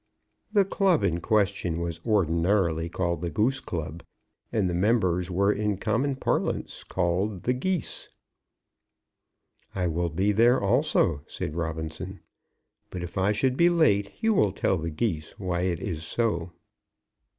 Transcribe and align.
The 0.51 0.65
club 0.65 1.03
in 1.03 1.19
question 1.21 1.79
was 1.79 2.03
ordinarily 2.03 2.89
called 2.89 3.21
the 3.21 3.29
Goose 3.29 3.59
Club, 3.59 4.01
and 4.51 4.67
the 4.67 4.73
members 4.73 5.29
were 5.29 5.53
in 5.53 5.77
common 5.77 6.15
parlance 6.15 6.83
called 6.83 7.43
"The 7.43 7.53
Geese." 7.53 8.09
"I 9.75 9.85
will 9.85 10.09
be 10.09 10.31
there 10.31 10.59
also," 10.59 11.21
said 11.27 11.53
Robinson. 11.55 12.19
"But 12.89 13.03
if 13.03 13.15
I 13.15 13.31
should 13.31 13.55
be 13.55 13.69
late, 13.69 14.11
you 14.21 14.33
will 14.33 14.53
tell 14.53 14.79
the 14.79 14.89
Geese 14.89 15.37
why 15.37 15.61
it 15.61 15.79
is 15.79 16.01
so." 16.01 16.51